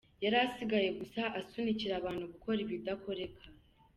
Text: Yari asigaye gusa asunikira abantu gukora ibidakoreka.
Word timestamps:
Yari 0.23 0.37
asigaye 0.47 0.89
gusa 0.99 1.21
asunikira 1.39 1.93
abantu 1.97 2.23
gukora 2.33 2.59
ibidakoreka. 2.65 3.43